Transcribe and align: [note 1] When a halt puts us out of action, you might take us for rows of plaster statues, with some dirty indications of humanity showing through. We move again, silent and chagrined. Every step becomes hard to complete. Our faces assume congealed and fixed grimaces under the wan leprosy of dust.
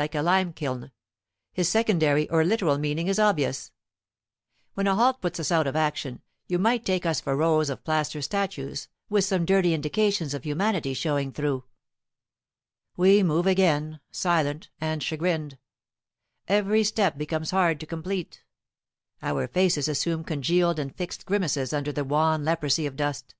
[note 0.00 0.14
1] 0.14 0.54
When 0.60 0.90
a 4.86 4.94
halt 4.94 5.20
puts 5.20 5.40
us 5.40 5.50
out 5.50 5.66
of 5.66 5.74
action, 5.74 6.22
you 6.46 6.58
might 6.60 6.84
take 6.84 7.04
us 7.04 7.20
for 7.20 7.34
rows 7.36 7.68
of 7.68 7.82
plaster 7.82 8.22
statues, 8.22 8.86
with 9.08 9.24
some 9.24 9.44
dirty 9.44 9.74
indications 9.74 10.34
of 10.34 10.44
humanity 10.44 10.94
showing 10.94 11.32
through. 11.32 11.64
We 12.96 13.24
move 13.24 13.48
again, 13.48 13.98
silent 14.12 14.70
and 14.80 15.02
chagrined. 15.02 15.58
Every 16.46 16.84
step 16.84 17.18
becomes 17.18 17.50
hard 17.50 17.80
to 17.80 17.84
complete. 17.86 18.44
Our 19.20 19.48
faces 19.48 19.88
assume 19.88 20.22
congealed 20.22 20.78
and 20.78 20.94
fixed 20.94 21.26
grimaces 21.26 21.72
under 21.72 21.90
the 21.90 22.04
wan 22.04 22.44
leprosy 22.44 22.86
of 22.86 22.94
dust. 22.94 23.34